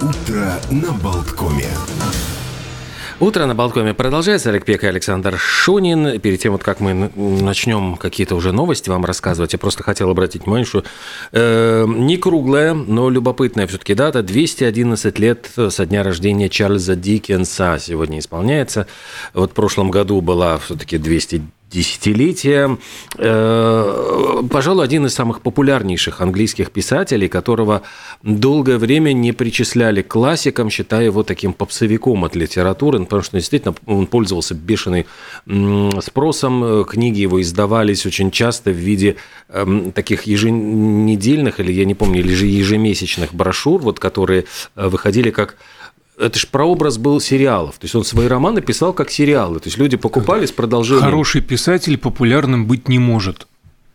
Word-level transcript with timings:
Утро 0.00 0.60
на 0.70 0.92
Болткоме. 0.92 1.66
Утро 3.18 3.46
на 3.46 3.56
Болткоме 3.56 3.94
продолжается. 3.94 4.50
Олег 4.50 4.64
Пек 4.64 4.84
и 4.84 4.86
Александр 4.86 5.36
Шунин. 5.36 6.20
Перед 6.20 6.38
тем, 6.38 6.52
вот 6.52 6.62
как 6.62 6.78
мы 6.78 7.10
начнем 7.16 7.96
какие-то 7.96 8.36
уже 8.36 8.52
новости 8.52 8.90
вам 8.90 9.04
рассказывать, 9.04 9.54
я 9.54 9.58
просто 9.58 9.82
хотел 9.82 10.08
обратить 10.08 10.44
внимание, 10.44 10.66
что 10.66 10.84
э, 11.32 11.84
не 11.88 12.16
круглая, 12.16 12.74
но 12.74 13.10
любопытная 13.10 13.66
все-таки 13.66 13.94
дата. 13.94 14.22
211 14.22 15.18
лет 15.18 15.50
со 15.68 15.84
дня 15.84 16.04
рождения 16.04 16.48
Чарльза 16.48 16.94
Диккенса 16.94 17.78
сегодня 17.80 18.20
исполняется. 18.20 18.86
Вот 19.34 19.50
в 19.50 19.54
прошлом 19.54 19.90
году 19.90 20.20
была 20.20 20.58
все-таки 20.58 20.96
200 20.96 21.42
десятилетия. 21.70 22.78
Э, 23.18 24.42
пожалуй, 24.50 24.84
один 24.84 25.06
из 25.06 25.14
самых 25.14 25.40
популярнейших 25.40 26.20
английских 26.20 26.70
писателей, 26.70 27.28
которого 27.28 27.82
долгое 28.22 28.78
время 28.78 29.12
не 29.12 29.32
причисляли 29.32 30.02
к 30.02 30.08
классикам, 30.08 30.70
считая 30.70 31.04
его 31.04 31.22
таким 31.22 31.52
попсовиком 31.52 32.24
от 32.24 32.36
литературы, 32.36 33.00
потому 33.00 33.22
что 33.22 33.36
действительно 33.36 33.74
он 33.86 34.06
пользовался 34.06 34.54
бешеный 34.54 35.06
спросом. 36.00 36.84
Книги 36.84 37.20
его 37.20 37.40
издавались 37.40 38.06
очень 38.06 38.30
часто 38.30 38.70
в 38.70 38.76
виде 38.76 39.16
эм, 39.48 39.92
таких 39.92 40.22
еженедельных, 40.24 41.60
или 41.60 41.72
я 41.72 41.84
не 41.84 41.94
помню, 41.94 42.20
или 42.20 42.32
ежемесячных 42.46 43.34
брошюр, 43.34 43.80
вот, 43.80 43.98
которые 43.98 44.44
э, 44.76 44.88
выходили 44.88 45.30
как 45.30 45.56
это 46.18 46.38
же 46.38 46.46
прообраз 46.46 46.98
был 46.98 47.20
сериалов. 47.20 47.78
То 47.78 47.84
есть 47.84 47.94
он 47.94 48.04
свои 48.04 48.26
романы 48.26 48.60
писал 48.60 48.92
как 48.92 49.10
сериалы. 49.10 49.60
То 49.60 49.68
есть 49.68 49.78
люди 49.78 49.96
покупали 49.96 50.46
с 50.46 50.52
продолжением. 50.52 51.04
Хороший 51.04 51.40
писатель 51.40 51.96
популярным 51.98 52.66
быть 52.66 52.88
не 52.88 52.98
может. 52.98 53.46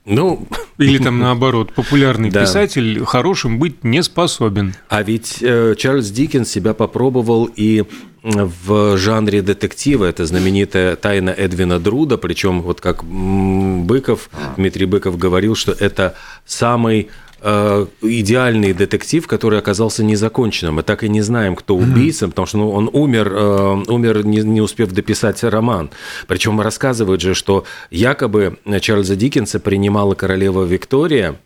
Ну, 0.05 0.48
или 0.78 0.98
там 0.98 1.20
наоборот, 1.20 1.73
популярный 1.73 2.30
да. 2.30 2.41
писатель 2.41 3.05
хорошим 3.05 3.58
быть 3.58 3.86
не 3.86 4.04
способен. 4.04 4.76
А 4.90 5.02
ведь 5.02 5.38
э, 5.41 5.76
Чарльз 5.78 6.09
Диккенс 6.09 6.50
себя 6.50 6.73
попробовал 6.73 7.50
и 7.55 7.86
в 8.23 8.97
жанре 8.97 9.42
детектива. 9.42 10.06
Это 10.06 10.25
знаменитая 10.25 10.95
тайна 10.95 11.30
Эдвина 11.30 11.80
Друда, 11.80 12.17
причем 12.17 12.62
вот 12.62 12.80
как 12.80 13.03
Быков, 13.03 14.30
Дмитрий 14.56 14.86
Быков 14.86 15.17
говорил, 15.17 15.56
что 15.56 15.73
это 15.73 16.16
самый 16.45 17.09
Э, 17.45 17.86
идеальный 18.02 18.72
детектив, 18.72 19.27
который 19.27 19.59
оказался 19.59 20.02
незаконченным. 20.02 20.75
Мы 20.75 20.83
так 20.83 21.03
и 21.03 21.09
не 21.09 21.22
знаем, 21.22 21.58
кто 21.58 21.75
убийца, 21.75 22.30
потому 22.30 22.45
что 22.45 22.58
ну, 22.58 22.72
он 22.72 22.89
умер, 22.94 23.33
э, 23.33 23.83
умер 23.89 24.25
не, 24.25 24.38
не 24.38 24.61
успев 24.61 24.94
дописать 24.94 25.44
роман. 25.44 25.89
Причем 26.27 26.61
рассказывают 26.61 27.19
же, 27.19 27.33
что 27.33 27.66
якобы 27.91 28.59
Чарльза 28.80 29.17
Диккенса 29.17 29.59
принимала 29.59 30.16
королева 30.16 30.63
Виктория– 30.63 31.35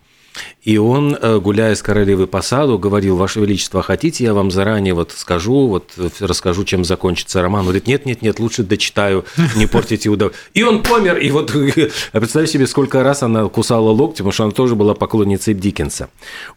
и 0.68 0.78
он, 0.78 1.16
э, 1.20 1.40
гуляя 1.40 1.76
с 1.76 1.82
королевой 1.82 2.28
по 2.28 2.42
саду, 2.42 2.78
говорил, 2.78 3.16
Ваше 3.16 3.40
Величество, 3.40 3.82
хотите, 3.82 4.26
я 4.26 4.34
вам 4.34 4.52
заранее 4.52 4.94
вот 4.94 5.14
скажу, 5.16 5.68
вот 5.68 5.94
расскажу, 6.20 6.66
чем 6.66 6.84
закончится 6.84 7.42
роман? 7.42 7.62
Он 7.62 7.66
говорит, 7.68 7.88
нет, 7.88 8.06
нет, 8.06 8.22
нет, 8.22 8.40
лучше 8.40 8.64
дочитаю, 8.64 9.24
не 9.56 9.66
портите 9.66 10.10
удов. 10.10 10.34
И 10.54 10.64
он 10.64 10.84
помер, 10.84 11.18
и 11.18 11.32
вот 11.32 11.54
представь 12.12 12.50
себе, 12.50 12.68
сколько 12.68 13.02
раз 13.02 13.24
она 13.24 13.48
кусала 13.48 13.90
локти, 13.92 14.18
потому 14.18 14.32
что 14.34 14.44
она 14.44 14.52
тоже 14.52 14.76
была 14.76 14.94
поклонницей 14.94 15.54
Диккенса. 15.54 16.10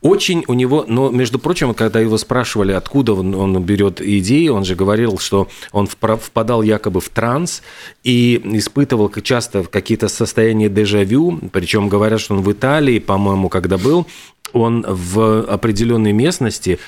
Очень 0.02 0.44
у 0.48 0.54
него, 0.54 0.84
но, 0.88 1.10
между 1.10 1.38
прочим, 1.38 1.72
когда 1.72 2.00
его 2.00 2.18
спрашивали, 2.18 2.72
откуда 2.72 3.12
он, 3.12 3.34
он 3.34 3.62
берет 3.62 4.00
идеи, 4.00 4.48
он 4.48 4.64
же 4.64 4.74
говорил, 4.74 5.18
что 5.18 5.46
он 5.70 5.86
впадал 5.86 6.62
якобы 6.62 7.00
в 7.00 7.08
транс 7.10 7.62
и 8.02 8.40
испытывал 8.44 9.08
часто 9.22 9.62
какие-то 9.62 10.08
состояния 10.08 10.68
дежавю, 10.68 11.38
причем 11.52 11.88
говорят, 11.88 12.20
что 12.20 12.34
он 12.34 12.42
в 12.42 12.50
Италии, 12.50 12.98
по-моему, 12.98 13.48
когда 13.48 13.70
когда 13.70 13.76
был, 14.00 14.06
он 14.52 14.84
в 14.86 15.42
определенной 15.42 16.12
местности, 16.12 16.78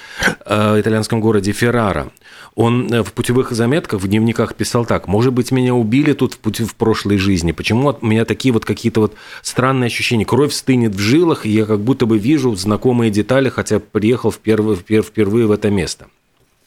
э, 0.45 0.81
итальянском 0.81 1.21
городе 1.21 1.53
Феррара, 1.53 2.11
он 2.55 2.93
э, 2.93 3.03
в 3.03 3.13
путевых 3.13 3.53
заметках, 3.53 4.01
в 4.01 4.09
дневниках 4.09 4.55
писал 4.55 4.85
так, 4.85 5.09
может 5.09 5.33
быть, 5.33 5.53
меня 5.53 5.75
убили 5.75 6.13
тут 6.13 6.35
в, 6.35 6.39
пути, 6.39 6.65
в 6.65 6.75
прошлой 6.75 7.19
жизни, 7.19 7.53
почему 7.53 7.97
у 8.01 8.06
меня 8.06 8.25
такие 8.25 8.53
вот 8.53 8.65
какие-то 8.65 9.01
вот 9.01 9.15
странные 9.43 9.87
ощущения, 9.87 10.25
кровь 10.25 10.53
стынет 10.53 10.95
в 10.95 10.99
жилах, 10.99 11.47
и 11.47 11.51
я 11.51 11.65
как 11.65 11.81
будто 11.81 12.06
бы 12.06 12.19
вижу 12.19 12.55
знакомые 12.55 13.11
детали, 13.11 13.49
хотя 13.49 13.78
приехал 13.78 14.33
впервые, 14.33 15.03
впервые 15.03 15.47
в 15.47 15.53
это 15.53 15.71
место. 15.71 16.06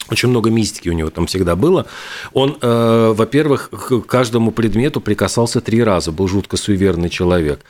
Очень 0.09 0.29
много 0.29 0.51
мистики 0.51 0.89
у 0.89 0.93
него 0.93 1.09
там 1.09 1.25
всегда 1.25 1.55
было. 1.55 1.87
Он, 2.33 2.57
э, 2.61 3.13
во-первых, 3.15 3.69
к 3.71 4.01
каждому 4.01 4.51
предмету 4.51 5.01
прикасался 5.01 5.61
три 5.61 5.83
раза, 5.83 6.11
был 6.11 6.27
жутко 6.27 6.57
суеверный 6.57 7.09
человек. 7.09 7.61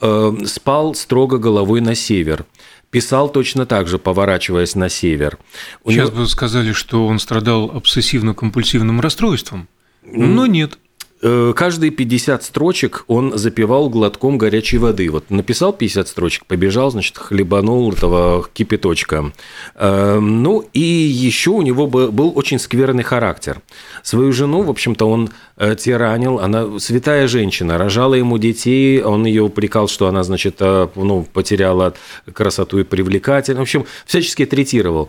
Э, 0.00 0.32
спал 0.44 0.94
строго 0.94 1.38
головой 1.38 1.80
на 1.80 1.94
север. 1.94 2.46
Писал 2.90 3.28
точно 3.28 3.66
так 3.66 3.88
же, 3.88 3.98
поворачиваясь 3.98 4.74
на 4.74 4.88
север. 4.88 5.38
У 5.84 5.90
Сейчас 5.90 6.10
него... 6.10 6.22
бы 6.22 6.28
сказали, 6.28 6.72
что 6.72 7.06
он 7.06 7.18
страдал 7.18 7.70
обсессивно-компульсивным 7.70 9.00
расстройством, 9.00 9.68
но 10.02 10.46
нет. 10.46 10.78
Э, 11.26 11.54
каждые 11.56 11.90
50 11.90 12.42
строчек 12.42 13.04
он 13.06 13.38
запивал 13.38 13.88
глотком 13.88 14.36
горячей 14.36 14.76
воды. 14.76 15.08
Вот 15.08 15.30
написал 15.30 15.72
50 15.72 16.06
строчек, 16.06 16.44
побежал, 16.44 16.90
значит, 16.90 17.16
хлебанул 17.16 17.90
этого 17.90 18.46
кипяточка. 18.52 19.32
Э, 19.74 20.18
ну, 20.20 20.68
и 20.74 20.80
еще 20.80 21.50
у 21.50 21.62
него 21.62 21.86
был 21.86 22.32
очень 22.36 22.58
скверный 22.58 23.04
характер. 23.04 23.62
Свою 24.02 24.32
жену, 24.32 24.62
в 24.62 24.70
общем-то, 24.70 25.08
он 25.08 25.30
э, 25.56 25.74
тиранил. 25.76 26.40
Она 26.40 26.78
святая 26.78 27.26
женщина, 27.26 27.78
рожала 27.78 28.14
ему 28.14 28.36
детей, 28.36 29.00
он 29.00 29.24
ее 29.24 29.44
упрекал, 29.44 29.88
что 29.88 30.08
она, 30.08 30.24
значит, 30.24 30.60
ну, 30.60 31.26
потеряла 31.32 31.94
красоту 32.34 32.80
и 32.80 32.84
привлекательность. 32.84 33.58
В 33.58 33.62
общем, 33.62 33.86
всячески 34.04 34.44
третировал. 34.44 35.08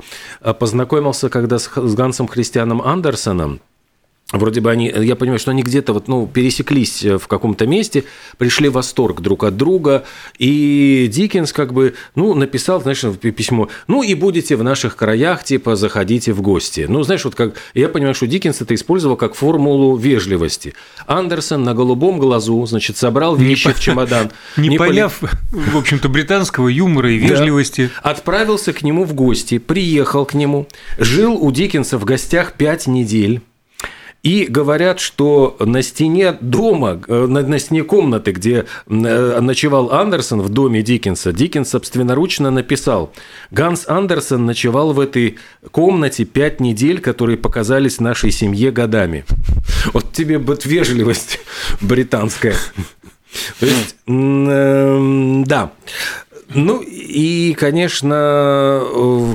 Познакомился 0.59 1.28
когда 1.28 1.59
с 1.59 1.70
Гансом 1.96 2.28
Христианом 2.28 2.82
Андерсоном, 2.82 3.59
Вроде 4.31 4.59
бы 4.59 4.72
они, 4.72 4.88
я 4.88 5.16
понимаю, 5.16 5.38
что 5.38 5.52
они 5.52 5.62
где-то 5.62 5.94
вот, 5.94 6.08
ну, 6.08 6.25
пересеклись 6.25 7.06
э, 7.06 7.19
в 7.19 7.28
каком-то 7.28 7.68
месте, 7.68 8.06
пришли 8.40 8.69
в 8.69 8.74
восторг 8.74 9.22
друг 9.22 9.44
от 9.44 9.56
друга, 9.56 10.03
и 10.40 11.08
Диккенс 11.13 11.53
как 11.53 11.74
бы, 11.74 11.94
ну, 12.16 12.34
написал, 12.34 12.81
знаешь, 12.81 13.02
письмо, 13.35 13.69
ну, 13.88 14.02
и 14.02 14.16
будете 14.16 14.56
в 14.56 14.64
наших 14.64 14.96
краях, 14.96 15.44
типа, 15.44 15.75
заходите 15.75 16.34
в 16.34 16.41
гости. 16.41 16.88
Ну, 16.90 17.03
знаешь, 17.03 17.24
вот 17.24 17.35
как, 17.35 17.53
я 17.75 17.88
понимаю, 17.88 18.16
что 18.16 18.25
Диккенс 18.25 18.62
это 18.62 18.74
использовал 18.74 19.16
как 19.16 19.35
формулу 19.35 19.96
вежливости. 19.96 20.74
Андерсон 21.06 21.64
на 21.64 21.75
голубом 21.75 22.18
глазу, 22.18 22.66
значит, 22.66 22.97
собрал 22.97 23.35
вещи 23.35 23.68
не 23.68 23.74
в 23.74 23.80
чемодан. 23.80 24.31
Не, 24.58 24.69
не 24.69 24.78
поняв, 24.78 25.22
в 25.52 25.78
общем-то, 25.78 26.09
британского 26.09 26.68
юмора 26.68 27.12
и 27.12 27.18
вежливости. 27.18 27.91
Да. 28.03 28.09
Отправился 28.09 28.74
к 28.74 28.81
нему 28.81 29.03
в 29.03 29.14
гости, 29.14 29.59
приехал 29.59 30.25
к 30.25 30.34
нему, 30.34 30.68
жил 30.97 31.35
у 31.35 31.52
Диккенса 31.52 32.00
в 32.00 32.06
гостях 32.06 32.53
пять 32.53 32.88
недель, 32.88 33.41
и 34.25 34.46
говорят, 34.46 35.00
что 35.00 35.56
на 35.59 35.84
стене 35.84 36.36
дома, 36.41 37.00
э, 37.08 37.28
на, 37.28 37.44
на 37.44 37.59
стене 37.59 37.84
комнаты, 37.84 38.31
где 38.31 38.66
э, 38.88 39.40
ночевал 39.40 39.91
Андерсон 39.91 40.41
в 40.41 40.50
доме 40.50 40.81
Диккенса, 40.81 41.31
Диккенс 41.31 41.69
собственноручно 41.69 42.50
написал, 42.50 43.14
Ганс 43.52 43.88
Андерсон 43.88 44.47
ночевал 44.47 44.94
в 44.94 45.00
этой 45.00 45.38
комнате 45.69 46.25
пять 46.25 46.59
недель, 46.59 47.02
которые 47.02 47.38
показались 47.38 48.00
нашей 48.00 48.31
семье 48.31 48.72
годами. 48.72 49.25
Вот 49.94 50.12
тебе 50.14 50.40
вот 50.40 50.66
вежливость 50.66 51.40
британская. 51.80 52.56
То 53.59 53.66
есть, 53.68 53.96
э, 54.08 55.44
да. 55.46 55.72
Ну 56.50 56.84
и, 57.16 57.53
конечно, 57.53 58.84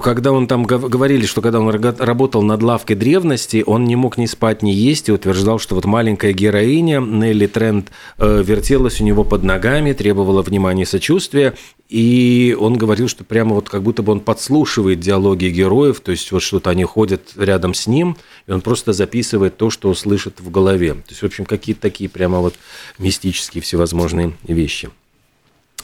когда 0.04 0.32
он 0.32 0.46
там 0.46 0.64
говорили, 0.64 1.24
что 1.24 1.40
когда 1.40 1.60
он 1.60 1.70
работал 1.70 2.42
над 2.42 2.62
лавкой 2.62 2.94
древности, 2.94 3.64
он 3.66 3.86
не 3.86 3.96
мог 3.96 4.18
ни 4.18 4.26
спать, 4.26 4.62
ни 4.62 4.68
есть, 4.68 5.08
и 5.08 5.12
утверждал, 5.12 5.58
что 5.58 5.76
вот 5.76 5.86
маленькая 5.86 6.34
героиня 6.34 7.00
Нелли 7.00 7.46
Тренд 7.46 7.90
э, 8.18 8.42
вертелась 8.44 9.00
у 9.00 9.04
него 9.04 9.24
под 9.24 9.44
ногами, 9.44 9.94
требовала 9.94 10.42
внимания 10.42 10.82
и 10.82 10.84
сочувствия, 10.84 11.54
и 11.88 12.54
он 12.60 12.76
говорил, 12.76 13.08
что 13.08 13.24
прямо 13.24 13.54
вот 13.54 13.70
как 13.70 13.82
будто 13.82 14.02
бы 14.02 14.12
он 14.12 14.20
подслушивает 14.20 15.00
диалоги 15.00 15.46
героев, 15.46 16.00
то 16.00 16.10
есть 16.10 16.30
вот 16.32 16.42
что-то 16.42 16.68
они 16.68 16.84
ходят 16.84 17.32
рядом 17.34 17.72
с 17.72 17.86
ним, 17.86 18.18
и 18.46 18.52
он 18.52 18.60
просто 18.60 18.92
записывает 18.92 19.56
то, 19.56 19.70
что 19.70 19.88
услышит 19.88 20.40
в 20.40 20.50
голове. 20.50 20.92
То 20.92 21.08
есть, 21.08 21.22
в 21.22 21.24
общем, 21.24 21.46
какие-то 21.46 21.80
такие 21.80 22.10
прямо 22.10 22.40
вот 22.40 22.56
мистические 22.98 23.62
всевозможные 23.62 24.34
вещи. 24.46 24.90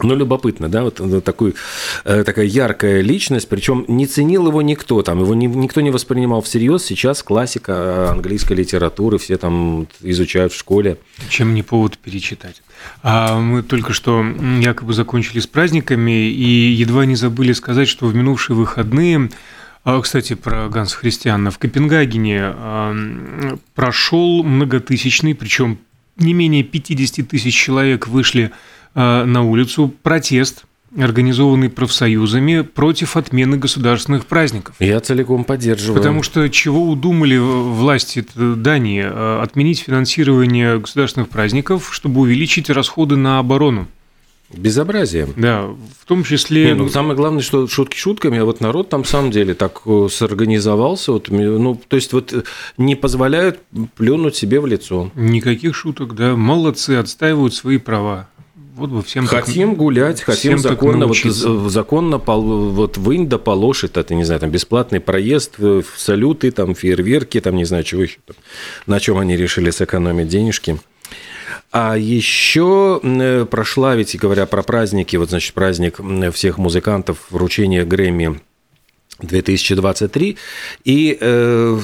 Ну, 0.02 0.14
любопытно, 0.14 0.68
да, 0.68 0.82
вот 0.84 1.24
такой, 1.24 1.54
э, 2.04 2.24
такая 2.24 2.44
яркая 2.44 3.00
личность, 3.00 3.48
причем 3.48 3.84
не 3.88 4.06
ценил 4.06 4.48
его 4.48 4.62
никто, 4.62 5.02
там 5.02 5.20
его 5.20 5.34
ни, 5.34 5.46
никто 5.46 5.80
не 5.80 5.90
воспринимал 5.90 6.42
всерьез, 6.42 6.84
сейчас 6.84 7.22
классика 7.22 7.72
э, 7.72 8.06
английской 8.10 8.54
литературы, 8.54 9.18
все 9.18 9.36
там 9.36 9.86
изучают 10.00 10.52
в 10.52 10.58
школе. 10.58 10.98
Чем 11.28 11.54
не 11.54 11.62
повод 11.62 11.98
перечитать. 11.98 12.62
А 13.02 13.38
мы 13.38 13.62
только 13.62 13.92
что 13.92 14.24
якобы 14.60 14.92
закончили 14.92 15.40
с 15.40 15.46
праздниками 15.46 16.28
и 16.28 16.72
едва 16.72 17.06
не 17.06 17.16
забыли 17.16 17.52
сказать, 17.52 17.88
что 17.88 18.06
в 18.06 18.14
минувшие 18.14 18.56
выходные 18.56 19.30
а, 19.84 20.00
кстати, 20.00 20.34
про 20.34 20.68
Ганс 20.68 20.94
Христиана. 20.94 21.52
В 21.52 21.58
Копенгагене 21.58 22.52
прошел 23.76 24.42
многотысячный, 24.42 25.36
причем 25.36 25.78
не 26.16 26.34
менее 26.34 26.64
50 26.64 27.28
тысяч 27.28 27.54
человек 27.54 28.08
вышли 28.08 28.50
Э, 28.50 28.85
на 28.96 29.42
улицу 29.42 29.92
протест 30.02 30.64
организованный 30.96 31.68
профсоюзами 31.68 32.62
против 32.62 33.16
отмены 33.16 33.56
государственных 33.56 34.26
праздников. 34.26 34.76
Я 34.78 35.00
целиком 35.00 35.44
поддерживаю. 35.44 35.96
Потому 35.96 36.22
что 36.22 36.48
чего 36.48 36.88
удумали 36.88 37.36
власти 37.36 38.24
Дании? 38.34 39.04
Э, 39.04 39.42
отменить 39.42 39.80
финансирование 39.80 40.78
государственных 40.78 41.28
праздников, 41.28 41.90
чтобы 41.92 42.20
увеличить 42.22 42.70
расходы 42.70 43.16
на 43.16 43.38
оборону. 43.38 43.88
Безобразие. 44.54 45.28
Да, 45.36 45.64
в 45.64 46.06
том 46.06 46.22
числе... 46.22 46.66
Не, 46.66 46.74
ну, 46.74 46.88
самое 46.88 47.16
главное, 47.16 47.42
что 47.42 47.66
шутки 47.66 47.96
шутками, 47.96 48.38
а 48.38 48.44
вот 48.44 48.60
народ 48.60 48.88
там, 48.88 49.02
в 49.02 49.08
самом 49.08 49.32
деле, 49.32 49.54
так 49.54 49.82
э, 49.86 50.06
сорганизовался, 50.08 51.12
вот, 51.12 51.28
ну, 51.28 51.80
то 51.88 51.96
есть 51.96 52.12
вот 52.12 52.32
э, 52.32 52.42
не 52.78 52.94
позволяют 52.94 53.58
плюнуть 53.96 54.36
себе 54.36 54.60
в 54.60 54.66
лицо. 54.66 55.10
Никаких 55.16 55.74
шуток, 55.74 56.14
да, 56.14 56.36
молодцы, 56.36 56.92
отстаивают 56.92 57.54
свои 57.54 57.78
права. 57.78 58.28
Вот 58.76 58.90
бы 58.90 59.02
всем 59.02 59.26
хотим 59.26 59.70
так, 59.70 59.78
гулять, 59.78 60.20
хотим 60.20 60.58
законно, 60.58 61.06
вот, 61.06 61.16
законно 61.16 62.18
вот 62.18 62.98
вынь 62.98 63.26
да 63.26 63.38
положь, 63.38 63.84
это, 63.84 64.14
не 64.14 64.24
знаю, 64.24 64.40
там 64.40 64.50
бесплатный 64.50 65.00
проезд, 65.00 65.54
э, 65.56 65.80
салюты, 65.96 66.50
там 66.50 66.74
фейерверки, 66.74 67.40
там 67.40 67.56
не 67.56 67.64
знаю, 67.64 67.84
чего 67.84 68.02
еще, 68.02 68.18
на 68.86 69.00
чем 69.00 69.16
они 69.16 69.34
решили 69.34 69.70
сэкономить 69.70 70.28
денежки. 70.28 70.78
А 71.72 71.96
еще 71.96 73.00
э, 73.02 73.46
прошла, 73.50 73.96
ведь 73.96 74.14
говоря 74.18 74.44
про 74.44 74.62
праздники, 74.62 75.16
вот, 75.16 75.30
значит, 75.30 75.54
праздник 75.54 75.98
всех 76.34 76.58
музыкантов, 76.58 77.28
вручение 77.30 77.86
Грэмми 77.86 78.42
2023, 79.22 80.36
и 80.84 81.16
э, 81.18 81.78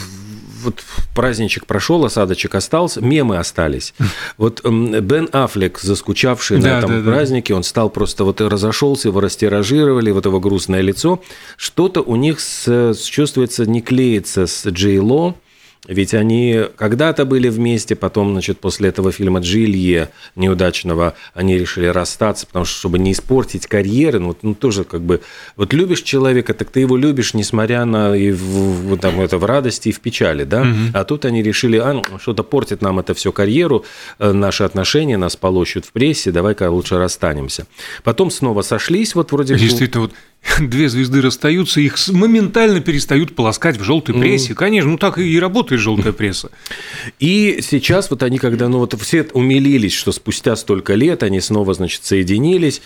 вот 0.62 0.82
праздничек 1.14 1.66
прошел, 1.66 2.04
осадочек 2.04 2.54
остался, 2.54 3.00
мемы 3.00 3.38
остались. 3.38 3.94
Вот 4.38 4.64
Бен 4.64 5.28
Аффлек, 5.32 5.78
заскучавший 5.78 6.58
да, 6.58 6.68
на 6.74 6.78
этом 6.78 7.04
да, 7.04 7.10
празднике, 7.10 7.52
да. 7.52 7.58
он 7.58 7.62
стал 7.62 7.90
просто 7.90 8.24
вот 8.24 8.40
разошелся, 8.40 9.08
его 9.08 9.20
растиражировали, 9.20 10.10
вот 10.10 10.26
его 10.26 10.40
грустное 10.40 10.80
лицо. 10.80 11.22
Что-то 11.56 12.00
у 12.00 12.16
них 12.16 12.40
с, 12.40 12.94
чувствуется 12.94 13.66
не 13.66 13.82
клеится 13.82 14.46
с 14.46 14.66
Джей 14.66 14.98
Ло, 14.98 15.36
ведь 15.88 16.14
они 16.14 16.60
когда-то 16.76 17.24
были 17.24 17.48
вместе, 17.48 17.96
потом, 17.96 18.32
значит, 18.32 18.60
после 18.60 18.90
этого 18.90 19.10
фильма 19.10 19.40
«Джилье» 19.40 20.10
неудачного, 20.36 21.14
они 21.34 21.58
решили 21.58 21.86
расстаться, 21.86 22.46
потому 22.46 22.64
что, 22.64 22.78
чтобы 22.78 23.00
не 23.00 23.10
испортить 23.10 23.66
карьеры, 23.66 24.20
ну, 24.20 24.36
ну 24.42 24.54
тоже 24.54 24.84
как 24.84 25.02
бы, 25.02 25.22
вот 25.56 25.72
любишь 25.72 26.02
человека, 26.02 26.54
так 26.54 26.70
ты 26.70 26.80
его 26.80 26.96
любишь, 26.96 27.34
несмотря 27.34 27.84
на 27.84 28.14
и 28.14 28.30
в, 28.30 28.96
там, 28.98 29.20
это, 29.20 29.38
в 29.38 29.44
радости 29.44 29.88
и 29.88 29.92
в 29.92 29.98
печали, 29.98 30.44
да? 30.44 30.62
Угу. 30.62 30.68
А 30.94 31.04
тут 31.04 31.24
они 31.24 31.42
решили, 31.42 31.78
а, 31.78 31.94
ну, 31.94 32.04
что-то 32.20 32.44
портит 32.44 32.80
нам 32.80 33.00
это 33.00 33.12
все 33.14 33.32
карьеру, 33.32 33.84
э, 34.20 34.30
наши 34.30 34.62
отношения, 34.62 35.16
нас 35.16 35.34
полощут 35.34 35.84
в 35.84 35.90
прессе, 35.90 36.30
давай-ка 36.30 36.70
лучше 36.70 36.96
расстанемся. 36.96 37.66
Потом 38.04 38.30
снова 38.30 38.62
сошлись, 38.62 39.16
вот 39.16 39.32
вроде... 39.32 39.56
Действительно, 39.56 40.02
вот 40.02 40.12
две 40.60 40.88
звезды 40.88 41.20
расстаются, 41.20 41.80
их 41.80 41.96
моментально 42.08 42.80
перестают 42.80 43.34
полоскать 43.34 43.76
в 43.76 43.84
желтой 43.84 44.14
прессе. 44.14 44.52
Mm. 44.52 44.56
Конечно, 44.56 44.90
ну 44.90 44.98
так 44.98 45.18
и 45.18 45.38
работает 45.38 45.71
желтая 45.78 46.12
пресса. 46.12 46.50
И 47.18 47.60
сейчас 47.62 48.10
вот 48.10 48.22
они, 48.22 48.38
когда 48.38 48.68
ну 48.68 48.78
вот 48.78 49.00
все 49.00 49.26
умилились, 49.32 49.92
что 49.92 50.12
спустя 50.12 50.56
столько 50.56 50.94
лет 50.94 51.22
они 51.22 51.40
снова, 51.40 51.74
значит, 51.74 52.04
соединились, 52.04 52.82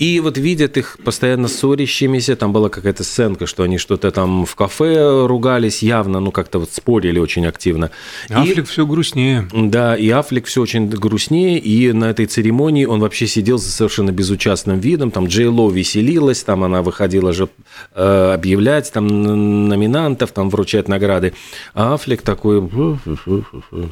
и 0.00 0.18
вот 0.20 0.38
видят 0.38 0.78
их 0.78 0.96
постоянно 1.04 1.46
ссорящимися, 1.46 2.34
там 2.34 2.54
была 2.54 2.70
какая-то 2.70 3.04
сценка, 3.04 3.44
что 3.46 3.64
они 3.64 3.76
что-то 3.76 4.10
там 4.10 4.46
в 4.46 4.54
кафе 4.54 5.26
ругались 5.26 5.82
явно, 5.82 6.20
ну 6.20 6.32
как-то 6.32 6.58
вот 6.58 6.72
спорили 6.72 7.18
очень 7.18 7.46
активно. 7.46 7.90
Афлик 8.30 8.66
все 8.66 8.86
грустнее. 8.86 9.46
Да, 9.52 9.94
и 9.94 10.08
Афлик 10.08 10.46
все 10.46 10.62
очень 10.62 10.88
грустнее, 10.88 11.58
и 11.58 11.92
на 11.92 12.06
этой 12.06 12.24
церемонии 12.24 12.86
он 12.86 13.00
вообще 13.00 13.26
сидел 13.26 13.58
за 13.58 13.70
совершенно 13.70 14.10
безучастным 14.10 14.80
видом, 14.80 15.10
там 15.10 15.26
Джей 15.26 15.48
Ло 15.48 15.70
веселилась, 15.70 16.42
там 16.44 16.64
она 16.64 16.80
выходила 16.80 17.34
же 17.34 17.50
э, 17.94 18.32
объявлять 18.32 18.90
там 18.90 19.06
номинантов, 19.06 20.32
там 20.32 20.48
вручать 20.48 20.88
награды, 20.88 21.34
а 21.74 21.92
Афлик 21.92 22.22
такой 22.22 22.66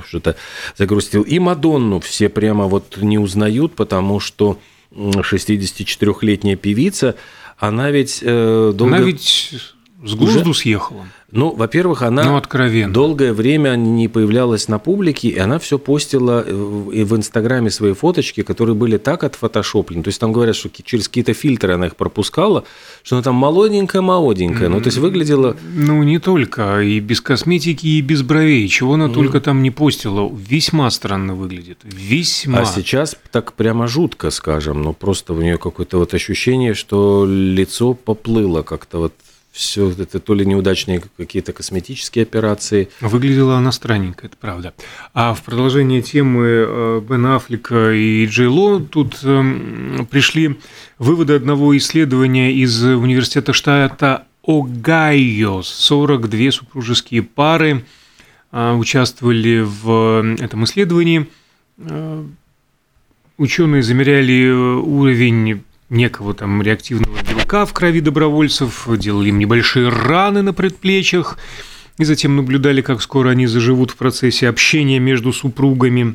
что-то 0.08 0.37
загрустил. 0.75 1.20
И 1.20 1.38
Мадонну 1.38 2.00
все 2.00 2.31
прямо 2.31 2.64
вот 2.64 2.96
не 2.96 3.19
узнают, 3.19 3.75
потому 3.75 4.20
что 4.20 4.56
64-летняя 4.93 6.56
певица, 6.56 7.17
она 7.56 7.90
ведь 7.90 8.20
э, 8.23 8.73
долго... 8.75 8.96
Она 8.96 9.05
ведь 9.05 9.50
с 10.04 10.14
гузду 10.14 10.54
съехала. 10.54 11.06
Ну, 11.30 11.54
во-первых, 11.54 12.02
она 12.02 12.24
ну, 12.24 12.36
откровенно. 12.36 12.92
долгое 12.92 13.32
время 13.34 13.74
не 13.76 14.08
появлялась 14.08 14.68
на 14.68 14.78
публике, 14.78 15.28
и 15.28 15.38
она 15.38 15.58
все 15.58 15.78
постила 15.78 16.42
э, 16.46 16.90
и 16.94 17.02
в 17.02 17.16
Инстаграме 17.16 17.70
свои 17.70 17.92
фоточки, 17.92 18.42
которые 18.42 18.74
были 18.74 18.96
так 18.96 19.24
отфотошоплены. 19.24 20.02
То 20.02 20.08
есть 20.08 20.20
там 20.20 20.32
говорят, 20.32 20.56
что 20.56 20.70
через 20.82 21.08
какие-то 21.08 21.34
фильтры 21.34 21.74
она 21.74 21.86
их 21.86 21.96
пропускала, 21.96 22.64
что 23.02 23.16
она 23.16 23.22
там 23.22 23.34
молоденькая-молоденькая. 23.34 24.68
Ну, 24.68 24.80
то 24.80 24.86
есть 24.86 24.98
выглядела... 24.98 25.56
Ну, 25.74 26.02
не 26.02 26.18
только. 26.18 26.80
И 26.80 27.00
без 27.00 27.20
косметики, 27.20 27.86
и 27.86 28.00
без 28.00 28.22
бровей. 28.22 28.66
Чего 28.68 28.94
она 28.94 29.06
mm. 29.06 29.14
только 29.14 29.40
там 29.40 29.62
не 29.62 29.70
постила. 29.70 30.32
Весьма 30.32 30.88
странно 30.90 31.34
выглядит. 31.34 31.80
Весьма. 31.82 32.60
А 32.60 32.64
сейчас 32.64 33.16
так 33.32 33.52
прямо 33.52 33.86
жутко, 33.86 34.30
скажем. 34.30 34.82
Ну, 34.82 34.94
просто 34.94 35.34
у 35.34 35.42
нее 35.42 35.58
какое-то 35.58 35.98
вот 35.98 36.14
ощущение, 36.14 36.72
что 36.72 37.26
лицо 37.28 37.92
поплыло 37.92 38.62
как-то 38.62 38.98
вот 38.98 39.12
все 39.52 39.90
это 39.90 40.20
то 40.20 40.34
ли 40.34 40.46
неудачные 40.46 41.02
какие-то 41.16 41.52
косметические 41.52 42.22
операции. 42.22 42.88
Выглядела 43.00 43.56
она 43.56 43.72
странненько, 43.72 44.26
это 44.26 44.36
правда. 44.36 44.74
А 45.14 45.34
в 45.34 45.42
продолжение 45.42 46.02
темы 46.02 46.44
э, 46.46 47.02
Бен 47.08 47.26
Аффлека 47.26 47.92
и 47.92 48.26
Джей 48.26 48.46
Ло 48.46 48.78
тут 48.78 49.18
эм, 49.24 50.06
пришли 50.10 50.58
выводы 50.98 51.34
одного 51.34 51.76
исследования 51.76 52.52
из 52.52 52.82
университета 52.82 53.52
штата 53.52 54.26
Огайо. 54.46 55.62
42 55.62 56.52
супружеские 56.52 57.22
пары 57.22 57.84
э, 58.52 58.72
участвовали 58.74 59.60
в 59.60 60.22
э, 60.22 60.44
этом 60.44 60.64
исследовании. 60.64 61.26
Ученые 63.38 63.84
замеряли 63.84 64.50
уровень 64.50 65.62
некого 65.90 66.34
там 66.34 66.60
реактивного 66.60 67.18
белка 67.48 67.64
в 67.64 67.72
крови 67.72 68.00
добровольцев, 68.00 68.86
делали 68.98 69.30
им 69.30 69.38
небольшие 69.38 69.88
раны 69.88 70.42
на 70.42 70.52
предплечьях, 70.52 71.38
и 71.98 72.04
затем 72.04 72.36
наблюдали, 72.36 72.82
как 72.82 73.00
скоро 73.00 73.30
они 73.30 73.46
заживут 73.46 73.90
в 73.90 73.96
процессе 73.96 74.48
общения 74.48 74.98
между 74.98 75.32
супругами. 75.32 76.14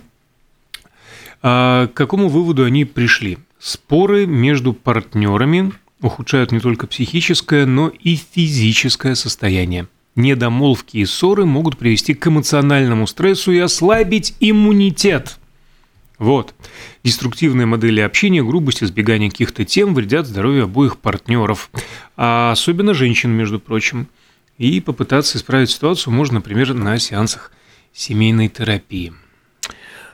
А 1.41 1.87
к 1.87 1.93
какому 1.95 2.29
выводу 2.29 2.63
они 2.63 2.85
пришли? 2.85 3.39
Споры 3.59 4.27
между 4.27 4.73
партнерами 4.73 5.71
ухудшают 6.01 6.51
не 6.51 6.59
только 6.59 6.85
психическое, 6.85 7.65
но 7.65 7.87
и 7.87 8.15
физическое 8.15 9.15
состояние. 9.15 9.87
Недомолвки 10.15 10.97
и 10.97 11.05
ссоры 11.05 11.45
могут 11.45 11.77
привести 11.77 12.13
к 12.13 12.27
эмоциональному 12.27 13.07
стрессу 13.07 13.51
и 13.51 13.57
ослабить 13.57 14.35
иммунитет– 14.39 15.39
вот. 16.19 16.53
Деструктивные 17.03 17.65
модели 17.65 18.01
общения, 18.01 18.43
грубость, 18.43 18.83
избегание 18.83 19.29
каких-то 19.29 19.65
тем 19.65 19.93
вредят 19.95 20.27
здоровью 20.27 20.65
обоих 20.65 20.97
партнеров, 20.97 21.69
а 22.15 22.51
особенно 22.51 22.93
женщин, 22.93 23.31
между 23.31 23.59
прочим. 23.59 24.07
И 24.57 24.79
попытаться 24.79 25.37
исправить 25.37 25.71
ситуацию 25.71 26.13
можно, 26.13 26.35
например, 26.35 26.73
на 26.73 26.97
сеансах 26.99 27.51
семейной 27.91 28.49
терапии. 28.49 29.13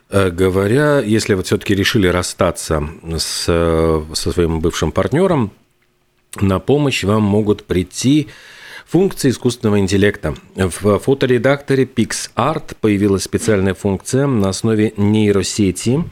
Э, 0.08 0.30
говоря, 0.30 1.00
если 1.00 1.34
вот 1.34 1.46
все-таки 1.46 1.74
решили 1.74 2.08
расстаться 2.08 2.82
с, 3.16 3.44
со 3.44 4.32
своим 4.32 4.60
бывшим 4.60 4.92
партнером, 4.92 5.52
на 6.40 6.58
помощь 6.58 7.04
вам 7.04 7.22
могут 7.22 7.64
прийти 7.64 8.28
Функции 8.90 9.30
искусственного 9.30 9.78
интеллекта. 9.78 10.34
В 10.56 10.98
фоторедакторе 10.98 11.84
PixArt 11.84 12.74
появилась 12.80 13.22
специальная 13.22 13.74
функция 13.74 14.26
на 14.26 14.48
основе 14.48 14.94
нейросети 14.96 16.02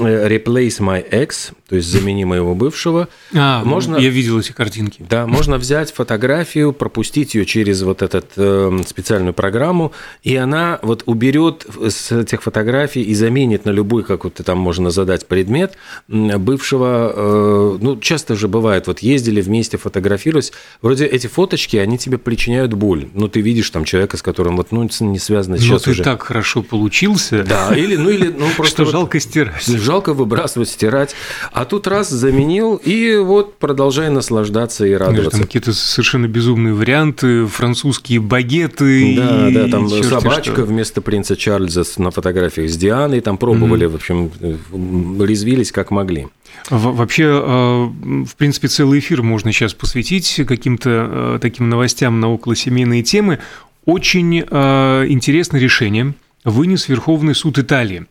replace 0.00 0.80
my 0.80 1.04
ex, 1.10 1.52
то 1.68 1.76
есть 1.76 1.88
замени 1.88 2.24
моего 2.24 2.54
бывшего. 2.54 3.08
А, 3.34 3.62
можно, 3.64 3.96
я 3.96 4.08
видел 4.08 4.38
эти 4.38 4.52
картинки. 4.52 5.04
Да, 5.08 5.26
можно 5.26 5.58
взять 5.58 5.92
фотографию, 5.92 6.72
пропустить 6.72 7.34
ее 7.34 7.44
через 7.44 7.82
вот 7.82 8.02
эту 8.02 8.22
э, 8.36 8.80
специальную 8.86 9.34
программу, 9.34 9.92
и 10.22 10.36
она 10.36 10.78
вот 10.82 11.02
уберет 11.06 11.66
с 11.88 12.12
этих 12.12 12.42
фотографий 12.42 13.02
и 13.02 13.14
заменит 13.14 13.64
на 13.64 13.70
любой, 13.70 14.04
как 14.04 14.24
вот 14.24 14.34
там 14.34 14.58
можно 14.58 14.90
задать 14.90 15.26
предмет 15.26 15.76
бывшего. 16.08 17.12
Э, 17.14 17.78
ну, 17.80 17.98
часто 17.98 18.36
же 18.36 18.48
бывает, 18.48 18.86
вот 18.86 19.00
ездили 19.00 19.40
вместе 19.40 19.78
фотографировать, 19.78 20.52
вроде 20.80 21.06
эти 21.06 21.26
фоточки, 21.26 21.76
они 21.76 21.98
тебе 21.98 22.18
причиняют 22.18 22.72
боль. 22.72 23.08
Ну, 23.14 23.28
ты 23.28 23.40
видишь 23.40 23.70
там 23.70 23.84
человека, 23.84 24.16
с 24.16 24.22
которым 24.22 24.56
вот 24.56 24.68
ну 24.70 24.88
не 25.00 25.18
связано 25.18 25.58
сейчас 25.58 25.70
Но 25.70 25.78
ты 25.78 25.90
уже. 25.90 26.02
так 26.02 26.22
хорошо 26.22 26.62
получился. 26.62 27.42
Да, 27.42 27.74
или 27.76 27.96
ну 27.96 28.10
или 28.10 28.28
ну 28.28 28.46
просто 28.56 28.84
что 28.84 28.92
жалко 28.92 29.20
стирать 29.20 29.66
жалко 29.88 30.12
выбрасывать, 30.12 30.68
стирать. 30.68 31.14
А 31.50 31.64
тут 31.64 31.86
раз 31.86 32.10
заменил, 32.10 32.76
и 32.76 33.16
вот 33.16 33.56
продолжай 33.56 34.10
наслаждаться 34.10 34.84
и 34.84 34.92
радоваться. 34.92 35.30
Там 35.30 35.40
какие-то 35.40 35.72
совершенно 35.72 36.28
безумные 36.28 36.74
варианты, 36.74 37.46
французские 37.46 38.20
багеты. 38.20 39.16
Да, 39.16 39.48
да, 39.50 39.68
там 39.68 39.88
собачка 39.88 40.52
что. 40.52 40.64
вместо 40.66 41.00
принца 41.00 41.36
Чарльза 41.36 41.84
на 41.96 42.10
фотографиях 42.10 42.70
с 42.70 42.76
Дианой, 42.76 43.22
там 43.22 43.38
пробовали, 43.38 43.86
mm-hmm. 43.86 43.90
в 43.90 43.94
общем, 43.94 45.24
резвились 45.24 45.72
как 45.72 45.90
могли. 45.90 46.26
Вообще, 46.68 47.24
э, 47.24 48.24
в 48.26 48.36
принципе, 48.36 48.68
целый 48.68 48.98
эфир 48.98 49.22
можно 49.22 49.52
сейчас 49.52 49.72
посвятить 49.72 50.42
каким-то 50.46 50.90
э, 50.90 51.38
таким 51.40 51.70
новостям 51.70 52.20
на 52.20 52.30
околосемейные 52.30 53.02
темы. 53.02 53.38
Очень 53.86 54.44
э, 54.46 55.06
интересное 55.08 55.60
решение 55.60 56.12
вынес 56.44 56.88
Верховный 56.88 57.34
суд 57.34 57.58
Италии. 57.58 58.06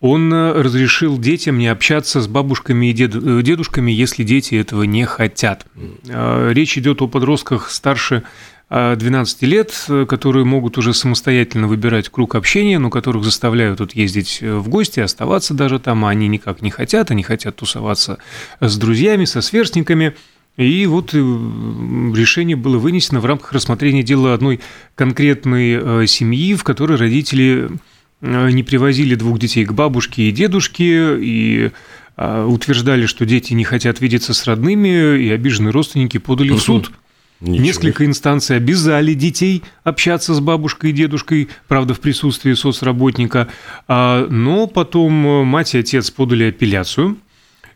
Он 0.00 0.32
разрешил 0.32 1.18
детям 1.18 1.58
не 1.58 1.68
общаться 1.68 2.20
с 2.20 2.28
бабушками 2.28 2.86
и 2.86 2.92
дедушками, 2.92 3.90
если 3.90 4.24
дети 4.24 4.54
этого 4.54 4.84
не 4.84 5.04
хотят. 5.04 5.66
Речь 6.04 6.78
идет 6.78 7.02
о 7.02 7.06
подростках 7.06 7.70
старше 7.70 8.22
12 8.70 9.42
лет, 9.42 9.74
которые 10.08 10.44
могут 10.44 10.78
уже 10.78 10.94
самостоятельно 10.94 11.66
выбирать 11.66 12.08
круг 12.08 12.36
общения, 12.36 12.78
но 12.78 12.88
которых 12.88 13.24
заставляют 13.24 13.80
вот 13.80 13.96
ездить 13.96 14.38
э, 14.40 14.54
в 14.54 14.68
гости, 14.68 15.00
оставаться 15.00 15.54
даже 15.54 15.80
там, 15.80 16.04
а 16.04 16.10
они 16.10 16.28
никак 16.28 16.62
не 16.62 16.70
хотят, 16.70 17.10
они 17.10 17.24
хотят 17.24 17.56
тусоваться 17.56 18.18
с 18.60 18.78
друзьями, 18.78 19.24
со 19.24 19.40
сверстниками. 19.40 20.14
И 20.56 20.86
вот 20.86 21.14
э, 21.14 21.18
решение 21.18 22.54
было 22.54 22.78
вынесено 22.78 23.18
в 23.18 23.26
рамках 23.26 23.52
рассмотрения 23.52 24.04
дела 24.04 24.34
одной 24.34 24.60
конкретной 24.94 26.02
э, 26.02 26.06
семьи, 26.06 26.54
в 26.54 26.62
которой 26.62 26.96
родители 26.96 27.70
не 28.20 28.62
привозили 28.62 29.14
двух 29.14 29.38
детей 29.38 29.64
к 29.64 29.72
бабушке 29.72 30.28
и 30.28 30.32
дедушке, 30.32 31.16
и 31.18 31.70
утверждали, 32.16 33.06
что 33.06 33.24
дети 33.24 33.54
не 33.54 33.64
хотят 33.64 34.00
видеться 34.00 34.34
с 34.34 34.46
родными, 34.46 35.18
и 35.18 35.30
обиженные 35.30 35.72
родственники 35.72 36.18
подали 36.18 36.50
в 36.50 36.60
суд. 36.60 36.92
Ничего. 37.40 37.64
Несколько 37.64 38.04
инстанций 38.04 38.56
обязали 38.56 39.14
детей 39.14 39.62
общаться 39.82 40.34
с 40.34 40.40
бабушкой 40.40 40.90
и 40.90 40.92
дедушкой, 40.92 41.48
правда, 41.68 41.94
в 41.94 42.00
присутствии 42.00 42.52
соцработника, 42.52 43.48
а, 43.88 44.26
но 44.28 44.66
потом 44.66 45.12
мать 45.46 45.74
и 45.74 45.78
отец 45.78 46.10
подали 46.10 46.44
апелляцию, 46.44 47.16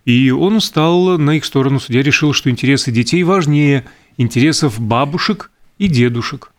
и 0.05 0.31
он 0.31 0.61
стал 0.61 1.17
на 1.17 1.37
их 1.37 1.47
сторону. 1.47 1.81
Судья 1.81 2.03
решил, 2.03 2.35
что 2.35 2.51
интересы 2.51 2.93
детей 2.93 3.23
важнее 3.23 3.87
интересов 4.19 4.79
бабушек 4.79 5.51
и 5.79 5.89
дедушек. 5.89 6.53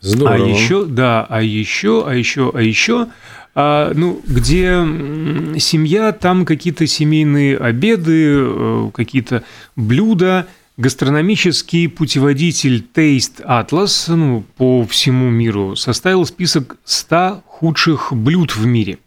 Здорово. 0.00 0.34
А 0.34 0.38
еще, 0.38 0.84
да, 0.84 1.26
а 1.28 1.42
еще, 1.42 2.04
а 2.06 2.14
еще, 2.14 2.50
а 2.54 2.60
еще, 2.60 3.08
а, 3.54 3.92
ну, 3.94 4.20
где 4.26 4.70
семья, 5.58 6.12
там 6.12 6.44
какие-то 6.44 6.86
семейные 6.86 7.56
обеды, 7.56 8.36
э, 8.38 8.90
какие-то 8.94 9.44
блюда– 9.76 10.46
Гастрономический 10.78 11.88
путеводитель 11.88 12.86
Taste 12.94 13.44
Atlas 13.44 14.14
ну, 14.14 14.44
по 14.56 14.86
всему 14.86 15.28
миру 15.28 15.74
составил 15.74 16.24
список 16.24 16.76
100 16.84 17.42
худших 17.46 18.12
блюд 18.12 18.54
в 18.54 18.64
мире. 18.64 19.00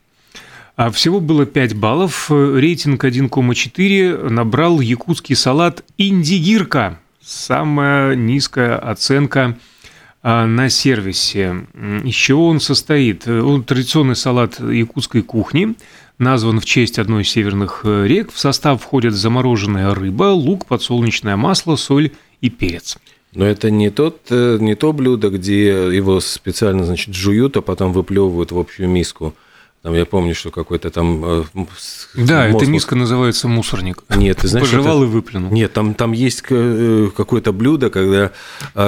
А 0.76 0.92
всего 0.92 1.22
было 1.22 1.46
5 1.46 1.76
баллов, 1.76 2.30
рейтинг 2.30 3.06
1,4 3.06 4.28
набрал 4.28 4.82
якутский 4.82 5.38
салат 5.38 5.86
«Индигирка», 5.98 7.00
самая 7.22 8.16
низкая 8.16 8.78
оценка 8.78 9.58
на 10.24 10.70
сервисе. 10.70 11.66
Из 12.04 12.14
чего 12.14 12.48
он 12.48 12.60
состоит? 12.60 13.28
Он 13.28 13.64
традиционный 13.64 14.16
салат 14.16 14.60
якутской 14.60 15.22
кухни– 15.22 15.76
назван 16.22 16.60
в 16.60 16.66
честь 16.66 17.00
одной 17.00 17.24
из 17.24 17.30
северных 17.30 17.82
э, 17.84 18.08
рек. 18.08 18.32
В 18.32 18.40
состав 18.40 18.82
входят 18.82 19.14
замороженная 19.14 19.94
рыба, 19.94 20.26
лук, 20.32 20.66
подсолнечное 20.68 21.36
масло, 21.36 21.76
соль 21.76 22.12
и 22.40 22.50
перец. 22.50 22.98
Но 23.34 23.46
это 23.46 23.72
не, 23.72 23.90
тот, 23.90 24.20
э, 24.30 24.58
не 24.62 24.76
то 24.76 24.94
блюдо, 24.94 25.30
где 25.30 25.68
его 25.68 26.20
специально 26.20 26.86
значит, 26.86 27.14
жуют, 27.16 27.58
а 27.58 27.62
потом 27.62 27.92
выплевывают 27.92 28.52
в 28.52 28.60
общую 28.60 28.88
миску. 28.88 29.34
Там 29.84 29.96
я 29.96 30.06
помню, 30.06 30.36
что 30.36 30.52
какой-то 30.52 30.92
там... 30.92 31.26
Э, 31.26 31.44
да, 32.14 32.48
мозг... 32.50 32.62
эта 32.62 32.72
миска 32.72 32.96
называется 32.96 33.48
мусорник. 33.48 34.04
Нет, 34.16 34.38
ты 34.38 34.48
знаешь... 34.48 34.70
Пожевал 34.70 35.02
это... 35.02 35.10
и 35.10 35.14
выплюнул. 35.14 35.52
Нет, 35.52 35.74
там, 35.74 35.96
там 35.96 36.12
есть 36.12 36.44
э, 36.50 37.10
какое-то 37.18 37.52
блюдо, 37.52 37.90
когда 37.90 38.32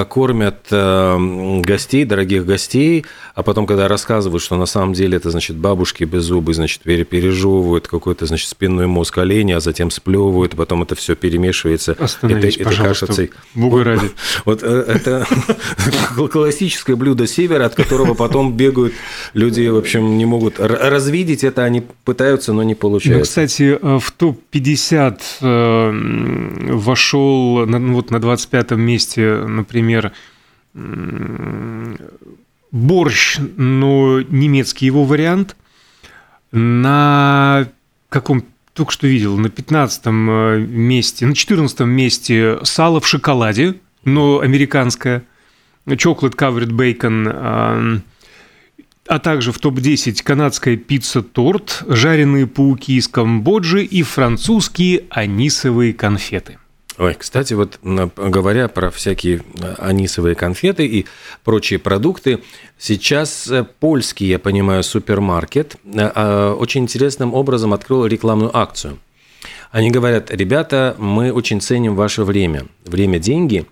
кормят 0.04 0.66
гостей, 0.70 2.04
дорогих 2.04 2.46
гостей, 2.46 3.04
а 3.34 3.42
потом, 3.42 3.66
когда 3.66 3.88
рассказывают, 3.88 4.40
что 4.42 4.56
на 4.56 4.66
самом 4.66 4.92
деле 4.92 5.16
это, 5.16 5.30
значит, 5.30 5.56
бабушки 5.56 6.04
без 6.04 6.22
зубы, 6.24 6.54
значит, 6.54 6.82
пережевывают 6.82 7.88
какой-то, 7.88 8.26
значит, 8.26 8.48
спинной 8.48 8.86
мозг 8.86 9.18
оленя, 9.18 9.56
а 9.56 9.60
затем 9.60 9.90
сплевывают, 9.90 10.54
потом 10.54 10.84
это 10.84 10.94
все 10.94 11.16
перемешивается. 11.16 11.96
Остановись, 11.98 12.56
это, 12.56 12.64
пожалуйста, 12.66 13.06
кашицей. 13.06 13.32
Бога 13.54 13.82
ради. 13.82 14.10
Вот 14.44 14.62
это 14.62 15.26
классическое 16.32 16.94
блюдо 16.94 17.26
севера, 17.26 17.66
от 17.66 17.74
которого 17.74 18.14
потом 18.14 18.56
бегают 18.56 18.94
люди, 19.32 19.66
в 19.66 19.76
общем, 19.76 20.16
не 20.16 20.24
могут 20.24 20.60
развидеть 20.90 21.44
это 21.44 21.64
они 21.64 21.82
пытаются, 22.04 22.52
но 22.52 22.62
не 22.62 22.74
получается. 22.74 23.18
Ну, 23.18 23.24
кстати, 23.24 23.78
э, 23.80 23.98
в 23.98 24.10
топ-50 24.12 25.20
э, 25.40 26.72
вошел 26.72 27.66
ну, 27.66 27.94
вот 27.94 28.10
на 28.10 28.20
25 28.20 28.72
месте, 28.72 29.36
например, 29.46 30.12
борщ, 32.72 33.38
но 33.56 34.20
немецкий 34.22 34.86
его 34.86 35.04
вариант. 35.04 35.56
На 36.50 37.68
каком 38.08 38.44
только 38.72 38.92
что 38.92 39.06
видел, 39.06 39.36
на 39.36 39.48
15 39.48 40.02
э, 40.06 40.08
месте, 40.68 41.26
на 41.26 41.34
14 41.34 41.80
месте 41.80 42.58
сало 42.64 43.00
в 43.00 43.06
шоколаде, 43.06 43.76
но 44.04 44.40
американское. 44.40 45.22
Chocolate 45.86 46.34
Covered 46.34 46.70
Bacon 46.70 48.02
а 49.06 49.18
также 49.18 49.52
в 49.52 49.58
топ-10 49.58 50.22
канадская 50.22 50.76
пицца-торт, 50.76 51.84
жареные 51.86 52.46
пауки 52.46 52.96
из 52.96 53.08
Камбоджи 53.08 53.84
и 53.84 54.02
французские 54.02 55.04
анисовые 55.10 55.92
конфеты. 55.92 56.58
Ой, 56.96 57.14
кстати, 57.18 57.54
вот 57.54 57.80
говоря 57.82 58.68
про 58.68 58.90
всякие 58.90 59.42
э, 59.60 59.74
анисовые 59.78 60.36
конфеты 60.36 60.86
и 60.86 61.06
прочие 61.42 61.80
продукты, 61.80 62.38
сейчас 62.78 63.48
э, 63.50 63.64
польский, 63.64 64.28
я 64.28 64.38
понимаю, 64.38 64.84
супермаркет 64.84 65.76
э, 65.84 66.56
очень 66.56 66.82
интересным 66.82 67.34
образом 67.34 67.72
открыл 67.72 68.06
рекламную 68.06 68.56
акцию. 68.56 68.98
Они 69.72 69.90
говорят, 69.90 70.30
ребята, 70.30 70.94
мы 70.98 71.32
очень 71.32 71.60
ценим 71.60 71.96
ваше 71.96 72.22
время, 72.22 72.66
время– 72.84 73.18
деньги, 73.20 73.66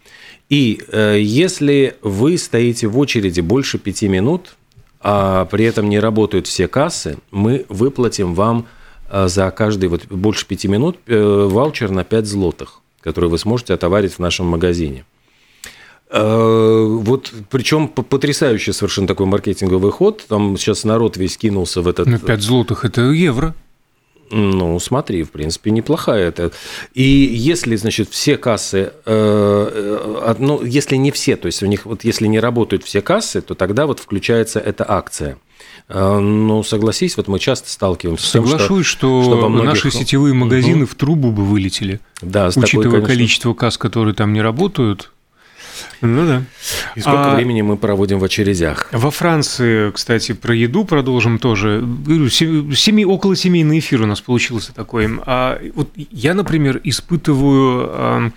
и 0.49 0.83
если 0.93 1.97
вы 2.03 2.37
стоите 2.37 2.89
в 2.89 2.99
очереди 2.99 3.41
больше 3.41 3.79
пяти 3.79 4.09
минут, 4.09 4.57
а 5.03 5.45
при 5.47 5.65
этом 5.65 5.89
не 5.89 5.99
работают 5.99 6.47
все 6.47 6.69
кассы, 6.69 7.19
мы 7.31 7.67
выплатим 7.69 8.35
вам 8.35 8.67
э, 9.11 9.29
за 9.29 9.51
каждый 9.51 9.89
вот 9.89 10.07
больше 10.07 10.47
пяти 10.47 10.69
минут 10.69 10.99
э, 11.07 11.49
ваучер 11.51 11.91
на 11.91 12.05
5 12.05 12.27
злотых, 12.27 12.81
который 13.01 13.29
вы 13.29 13.39
сможете 13.39 13.75
отоварить 13.75 14.15
в 14.15 14.19
нашем 14.21 14.47
магазине. 14.47 15.05
Э, 16.11 16.85
вот 16.89 17.33
причем 17.51 17.89
потрясающий 17.89 18.73
совершенно 18.73 19.09
такой 19.09 19.27
маркетинговый 19.27 19.91
ход. 19.91 20.25
Там 20.29 20.57
сейчас 20.57 20.85
народ 20.85 21.17
весь 21.17 21.37
кинулся 21.37 21.83
в 21.83 21.89
этот... 21.89 22.07
Ну, 22.07 22.19
5 22.19 22.41
злотых– 22.41 22.85
это 22.87 23.03
евро. 23.11 23.55
Ну, 24.33 24.81
смотри, 24.81 25.23
в 25.25 25.31
принципе, 25.31 25.71
неплохая 25.71 26.29
это. 26.29 26.53
И 26.95 27.03
если, 27.03 27.77
значит, 27.77 28.09
все 28.09 28.39
кассы, 28.39 28.93
э, 29.05 29.71
э, 30.25 30.35
ну, 30.39 30.65
если 30.65 30.97
не 30.97 31.11
все, 31.11 31.37
то 31.37 31.47
есть 31.47 31.63
у 31.63 31.67
них, 31.67 31.85
вот 31.85 32.03
если 32.03 32.27
не 32.27 32.41
работают 32.41 32.83
все 32.83 33.03
кассы, 33.03 33.43
то 33.43 33.55
тогда 33.55 33.87
вот 33.87 34.01
включается 34.01 34.59
эта 34.59 34.91
акция. 34.91 35.37
Э, 35.89 36.19
ну, 36.19 36.63
согласись, 36.63 37.19
вот 37.19 37.29
мы 37.29 37.39
часто 37.39 37.69
сталкиваемся 37.69 38.27
Соглашусь, 38.27 38.57
с 38.57 38.69
тем, 38.69 38.85
что, 38.85 39.23
что, 39.23 39.23
что 39.23 39.49
многих... 39.51 39.69
наши 39.69 39.91
сетевые 39.91 40.33
магазины 40.33 40.85
угу. 40.85 40.93
в 40.93 40.95
трубу 40.95 41.31
бы 41.31 41.45
вылетели. 41.45 42.01
Да, 42.23 42.49
учитывая 42.49 42.85
такой, 42.85 42.91
конечно... 42.91 43.07
количество 43.09 43.53
касс, 43.53 43.77
которые 43.77 44.15
там 44.15 44.33
не 44.33 44.41
работают. 44.41 45.13
Ну 46.01 46.27
да. 46.27 46.43
И 46.95 47.01
сколько 47.01 47.33
а, 47.33 47.35
времени 47.37 47.63
мы 47.63 47.77
проводим 47.77 48.19
в 48.19 48.25
очередях? 48.25 48.89
Во 48.93 49.11
Франции, 49.11 49.91
кстати, 49.91 50.33
про 50.33 50.55
еду 50.55 50.85
продолжим 50.85 51.39
тоже. 51.39 51.85
Семи, 52.31 53.05
около 53.05 53.37
семейный 53.37 53.79
эфир 53.79 54.03
у 54.03 54.07
нас 54.07 54.21
получился 54.21 54.75
такой. 54.75 55.09
А 55.27 55.61
вот 55.75 55.89
я, 55.97 56.35
например, 56.35 56.81
испытываю 56.85 57.89
а, 57.91 58.31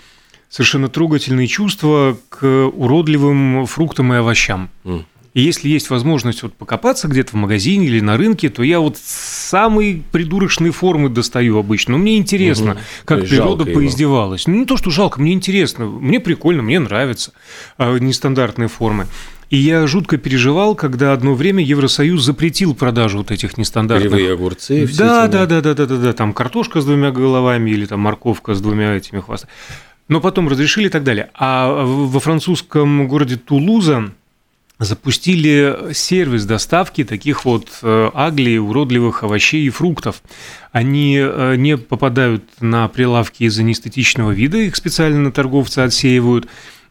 совершенно 0.49 0.87
трогательные 0.87 1.47
чувства 1.47 2.17
к 2.29 2.45
уродливым 2.45 3.65
фруктам 3.65 4.13
и 4.13 4.17
овощам. 4.17 4.69
Mm. 4.83 5.03
И 5.35 5.41
если 5.41 5.67
есть 5.67 5.89
возможность 5.89 6.43
вот 6.43 6.53
покопаться 6.53 7.09
где-то 7.09 7.31
в 7.31 7.33
магазине 7.33 7.87
или 7.87 7.99
на 7.99 8.15
рынке, 8.15 8.47
то 8.47 8.63
я 8.63 8.79
вот 8.79 8.97
самые 8.97 10.01
придурочные 10.13 10.71
формы 10.71 11.09
достаю 11.09 11.59
обычно. 11.59 11.91
Но 11.91 11.97
мне 11.97 12.15
интересно, 12.15 12.71
угу. 12.71 12.79
как 13.03 13.27
природа 13.27 13.65
поиздевалась. 13.65 14.47
Его. 14.47 14.53
Ну, 14.53 14.61
не 14.61 14.65
то, 14.65 14.77
что 14.77 14.91
жалко, 14.91 15.19
мне 15.19 15.33
интересно. 15.33 15.87
Мне 15.87 16.21
прикольно, 16.21 16.63
мне 16.63 16.79
нравятся 16.79 17.33
а, 17.77 17.97
нестандартные 17.97 18.69
формы. 18.69 19.07
И 19.49 19.57
я 19.57 19.85
жутко 19.87 20.15
переживал, 20.15 20.73
когда 20.73 21.11
одно 21.11 21.35
время 21.35 21.61
Евросоюз 21.61 22.23
запретил 22.23 22.73
продажу 22.73 23.17
вот 23.17 23.29
этих 23.29 23.57
нестандартных... 23.57 24.13
Кривые 24.13 24.33
огурцы. 24.33 24.87
Да, 24.97 25.27
да, 25.27 25.45
да, 25.45 25.59
да, 25.59 25.73
да, 25.73 25.85
да, 25.85 25.97
да, 25.97 26.13
там 26.13 26.31
картошка 26.31 26.79
с 26.79 26.85
двумя 26.85 27.11
головами 27.11 27.71
или 27.71 27.85
там 27.85 27.99
морковка 27.99 28.53
с 28.53 28.61
двумя 28.61 28.95
этими 28.95 29.19
хвостами. 29.19 29.51
Но 30.07 30.21
потом 30.21 30.47
разрешили 30.47 30.85
и 30.85 30.89
так 30.89 31.03
далее. 31.03 31.29
А 31.33 31.83
во 31.83 32.19
французском 32.21 33.05
городе 33.09 33.35
Тулуза 33.35 34.11
запустили 34.79 35.93
сервис 35.93 36.45
доставки 36.45 37.03
таких 37.03 37.45
вот 37.45 37.69
э, 37.81 38.09
аглий, 38.13 38.59
уродливых 38.59 39.23
овощей 39.23 39.65
и 39.65 39.69
фруктов. 39.69 40.21
Они 40.71 41.17
э, 41.17 41.55
не 41.55 41.77
попадают 41.77 42.43
на 42.59 42.87
прилавки 42.87 43.43
из-за 43.43 43.63
неэстетичного 43.63 44.31
вида, 44.31 44.57
их 44.57 44.75
специально 44.75 45.31
торговцы 45.31 45.79
отсеивают. 45.79 46.47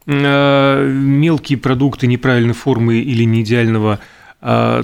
Э, 0.07 0.87
мелкие 0.87 1.59
продукты 1.59 2.07
неправильной 2.07 2.55
формы 2.55 2.97
или 2.97 3.25
не 3.25 3.43
идеального 3.43 4.01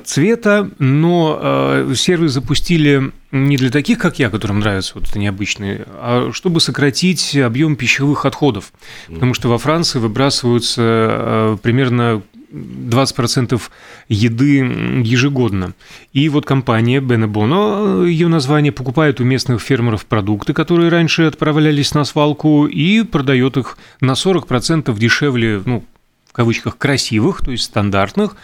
цвета, 0.04 0.70
но 0.78 1.84
сервис 1.94 2.30
запустили 2.30 3.12
не 3.30 3.58
для 3.58 3.70
таких, 3.70 3.98
как 3.98 4.18
я, 4.18 4.30
которым 4.30 4.60
нравится 4.60 4.92
вот 4.94 5.06
это 5.06 5.18
необычное, 5.18 5.84
а 5.86 6.30
чтобы 6.32 6.62
сократить 6.62 7.36
объем 7.36 7.76
пищевых 7.76 8.24
отходов. 8.24 8.72
Потому 9.08 9.34
что 9.34 9.50
во 9.50 9.58
Франции 9.58 9.98
выбрасываются 9.98 11.58
примерно 11.62 12.22
20% 12.50 13.60
еды 14.08 14.56
ежегодно. 15.04 15.74
И 16.12 16.28
вот 16.28 16.46
компания 16.46 17.00
Бенебоно, 17.00 18.04
ее 18.04 18.28
название, 18.28 18.72
покупает 18.72 19.20
у 19.20 19.24
местных 19.24 19.60
фермеров 19.60 20.06
продукты, 20.06 20.52
которые 20.52 20.88
раньше 20.88 21.22
отправлялись 21.22 21.94
на 21.94 22.04
свалку, 22.04 22.66
и 22.66 23.02
продает 23.02 23.56
их 23.56 23.78
на 24.00 24.12
40% 24.12 24.96
дешевле, 24.98 25.62
ну, 25.64 25.84
в 26.28 26.32
кавычках, 26.32 26.76
красивых, 26.78 27.44
то 27.44 27.50
есть 27.50 27.64
стандартных, 27.64 28.36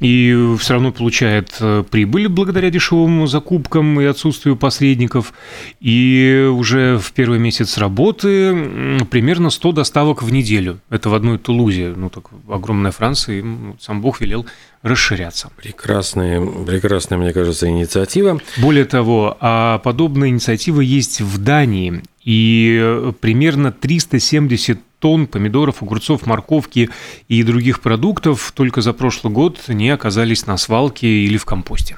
и 0.00 0.54
все 0.58 0.74
равно 0.74 0.92
получает 0.92 1.56
э, 1.60 1.84
прибыль 1.88 2.28
благодаря 2.28 2.70
дешевым 2.70 3.26
закупкам 3.26 4.00
и 4.00 4.04
отсутствию 4.04 4.56
посредников. 4.56 5.32
И 5.80 6.48
уже 6.50 6.98
в 6.98 7.12
первый 7.12 7.38
месяц 7.38 7.78
работы 7.78 9.00
примерно 9.10 9.50
100 9.50 9.72
доставок 9.72 10.22
в 10.22 10.32
неделю. 10.32 10.78
Это 10.90 11.10
в 11.10 11.14
одной 11.14 11.38
Тулузе, 11.38 11.94
ну 11.96 12.10
так 12.10 12.24
огромная 12.48 12.92
Франция, 12.92 13.40
и 13.40 13.44
сам 13.80 14.00
Бог 14.00 14.20
велел 14.20 14.46
расширяться. 14.82 15.50
Прекрасная, 15.56 16.40
прекрасная, 16.40 17.18
мне 17.18 17.32
кажется, 17.32 17.68
инициатива. 17.68 18.40
Более 18.58 18.84
того, 18.84 19.36
а 19.40 19.78
подобная 19.78 20.28
инициатива 20.28 20.80
есть 20.80 21.20
в 21.20 21.38
Дании, 21.38 22.02
и 22.28 23.10
примерно 23.20 23.72
370 23.72 24.78
тонн 24.98 25.26
помидоров, 25.26 25.82
огурцов, 25.82 26.26
морковки 26.26 26.90
и 27.26 27.42
других 27.42 27.80
продуктов 27.80 28.52
только 28.54 28.82
за 28.82 28.92
прошлый 28.92 29.32
год 29.32 29.58
не 29.68 29.88
оказались 29.88 30.46
на 30.46 30.58
свалке 30.58 31.08
или 31.08 31.38
в 31.38 31.46
компосте. 31.46 31.96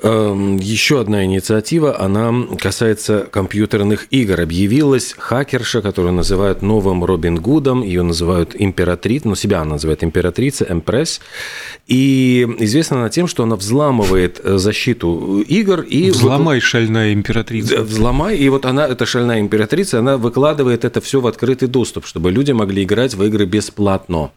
Эм, 0.00 0.58
Еще 0.58 1.00
одна 1.00 1.24
инициатива, 1.24 2.00
она 2.00 2.32
касается 2.56 3.26
компьютерных 3.30 4.06
игр. 4.10 4.40
Объявилась 4.40 5.14
хакерша, 5.18 5.82
которую 5.82 6.12
называют 6.12 6.62
новым 6.62 7.04
Робин 7.04 7.36
Гудом, 7.36 7.82
ее 7.82 8.02
называют 8.02 8.54
императрицей, 8.56 9.28
ну, 9.28 9.34
себя 9.34 9.60
она 9.62 9.72
называет 9.72 10.04
императрица, 10.04 10.66
эмпресс, 10.68 11.20
и 11.88 12.46
известна 12.60 12.98
она 12.98 13.08
тем, 13.08 13.26
что 13.26 13.42
она 13.42 13.56
взламывает 13.56 14.40
э, 14.42 14.58
защиту 14.58 15.40
игр. 15.40 15.80
И 15.80 16.10
Взломай, 16.10 16.60
шальная 16.60 17.12
императрица. 17.12 17.82
Взломай, 17.82 18.36
и 18.36 18.48
вот 18.48 18.66
она, 18.66 18.86
эта 18.86 19.04
шальная 19.04 19.40
императрица, 19.40 19.98
она 19.98 20.16
выкладывает 20.16 20.84
это 20.84 21.00
все 21.00 21.20
в 21.20 21.26
открытый 21.26 21.66
доступ, 21.66 22.06
чтобы 22.06 22.30
люди 22.30 22.52
могли 22.52 22.84
играть 22.84 23.14
в 23.14 23.24
игры 23.24 23.46
бесплатно. 23.46 24.30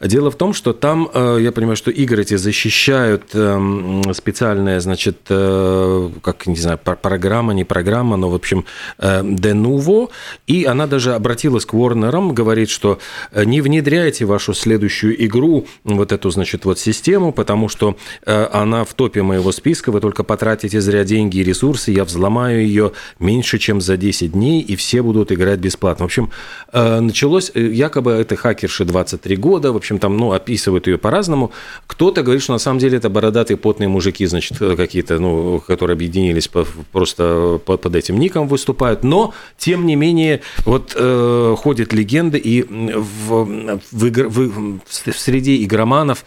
Дело 0.00 0.30
в 0.30 0.36
том, 0.36 0.54
что 0.54 0.72
там, 0.72 1.08
э, 1.12 1.38
я 1.40 1.52
понимаю, 1.52 1.76
что 1.76 1.90
игры 1.90 2.22
эти 2.22 2.36
защищают 2.36 3.34
эм, 3.34 4.02
специальная, 4.14 4.80
значит, 4.80 5.18
э, 5.28 6.10
как, 6.22 6.46
не 6.46 6.56
знаю, 6.56 6.78
программа, 6.78 7.52
не 7.54 7.64
программа, 7.64 8.16
но, 8.16 8.30
в 8.30 8.34
общем, 8.34 8.64
Denuvo, 8.98 10.08
э, 10.08 10.08
и 10.46 10.64
она 10.64 10.86
даже 10.86 11.14
обратилась 11.14 11.66
к 11.66 11.74
Warner, 11.74 12.32
говорит, 12.32 12.70
что 12.70 12.98
не 13.34 13.60
внедряйте 13.60 14.24
вашу 14.24 14.54
следующую 14.54 15.24
игру, 15.26 15.66
вот 15.84 16.12
эту, 16.12 16.30
значит, 16.30 16.64
вот 16.64 16.78
систему, 16.78 17.32
потому 17.32 17.68
что 17.68 17.96
она 18.26 18.84
в 18.84 18.94
топе 18.94 19.22
моего 19.22 19.52
списка, 19.52 19.90
вы 19.90 20.00
только 20.00 20.24
потратите 20.24 20.80
зря 20.80 21.04
деньги 21.04 21.38
и 21.38 21.44
ресурсы, 21.44 21.90
я 21.90 22.04
взломаю 22.04 22.62
ее 22.62 22.92
меньше, 23.18 23.58
чем 23.58 23.80
за 23.80 23.96
10 23.96 24.32
дней, 24.32 24.60
и 24.60 24.76
все 24.76 25.02
будут 25.02 25.32
играть 25.32 25.58
бесплатно. 25.58 26.04
В 26.04 26.06
общем, 26.06 26.30
началось, 26.72 27.50
якобы 27.54 28.12
это 28.12 28.36
хакерши 28.36 28.84
23 28.84 29.36
года, 29.36 29.71
в 29.72 29.76
общем, 29.76 29.98
там, 29.98 30.16
ну, 30.16 30.32
описывают 30.32 30.86
ее 30.86 30.98
по-разному. 30.98 31.52
Кто-то 31.86 32.22
говорит, 32.22 32.42
что 32.42 32.52
на 32.52 32.58
самом 32.58 32.78
деле 32.78 32.98
это 32.98 33.08
бородатые 33.10 33.56
потные 33.56 33.88
мужики, 33.88 34.26
значит, 34.26 34.58
какие-то, 34.58 35.18
ну, 35.18 35.62
которые 35.66 35.94
объединились 35.94 36.48
просто 36.92 37.60
под 37.64 37.94
этим 37.94 38.18
ником 38.18 38.48
выступают. 38.48 39.04
Но, 39.04 39.34
тем 39.58 39.86
не 39.86 39.96
менее, 39.96 40.42
вот 40.64 40.94
э, 40.96 41.56
ходят 41.58 41.92
легенды, 41.92 42.38
и 42.38 42.62
в, 42.62 43.44
в, 43.90 44.06
игр, 44.06 44.28
в, 44.28 44.78
в 44.86 45.12
среди 45.12 45.64
игроманов 45.64 46.24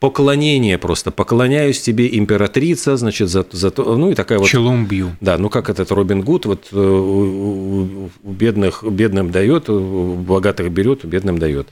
поклонение 0.00 0.78
просто. 0.78 1.10
Поклоняюсь 1.10 1.80
тебе, 1.80 2.16
императрица, 2.16 2.96
значит, 2.96 3.28
за, 3.28 3.44
за 3.50 3.70
то, 3.70 3.96
ну 3.96 4.10
и 4.10 4.14
такая 4.14 4.38
вот... 4.38 4.48
Челом 4.48 4.86
бью. 4.86 5.10
Да, 5.20 5.38
ну 5.38 5.48
как 5.48 5.70
этот 5.70 5.90
Робин 5.90 6.22
Гуд, 6.22 6.46
вот 6.46 6.68
э, 6.72 6.78
у, 6.78 8.08
у 8.22 8.30
бедных, 8.30 8.84
бедным 8.84 9.30
дает, 9.30 9.68
у 9.68 10.14
богатых 10.14 10.70
берет, 10.70 11.04
у 11.04 11.08
бедным 11.08 11.38
дает. 11.38 11.68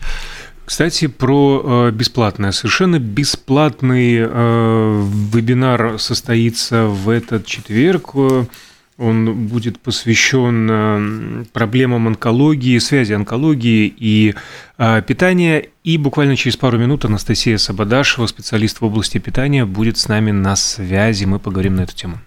Кстати, 0.67 1.07
про 1.07 1.63
э, 1.65 1.91
бесплатное. 1.93 2.51
Совершенно 2.51 2.99
бесплатный 2.99 4.17
э, 4.19 5.05
вебинар 5.33 5.97
состоится 6.01 6.87
в 6.87 7.09
этот 7.09 7.47
четверг. 7.47 8.15
Он 8.99 9.47
будет 9.47 9.79
посвящен 9.79 10.69
э, 10.69 11.45
проблемам 11.53 12.09
онкологии, 12.09 12.79
связи 12.79 13.13
онкологии 13.13 13.95
и 13.97 14.35
питания. 15.07 15.69
И 15.85 15.99
буквально 15.99 16.35
через 16.35 16.57
пару 16.57 16.79
минут 16.79 17.05
Анастасия 17.05 17.59
Сабадашева, 17.59 18.27
специалист 18.27 18.81
в 18.81 18.85
области 18.85 19.19
питания, 19.19 19.65
будет 19.65 19.99
с 19.99 20.09
нами 20.09 20.33
на 20.33 20.57
связи. 20.57 21.27
Мы 21.27 21.39
поговорим 21.39 21.77
на 21.77 21.83
эту 21.83 21.95
тему. 21.95 22.19